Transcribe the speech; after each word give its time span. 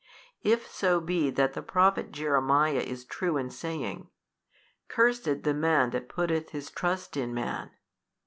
if 0.41 0.67
so 0.67 0.99
be 0.99 1.29
that 1.29 1.53
the 1.53 1.61
Prophet 1.61 2.11
Jeremiah 2.11 2.79
is 2.79 3.05
true 3.05 3.37
in 3.37 3.51
saying, 3.51 4.09
Cursed 4.87 5.43
the 5.43 5.53
man 5.53 5.91
that 5.91 6.09
putteth 6.09 6.49
his 6.49 6.71
trust 6.71 7.15
in 7.15 7.35
man. 7.35 7.69